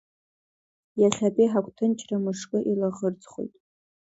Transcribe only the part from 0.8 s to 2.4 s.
Иахьатәи ҳагәҭынчра,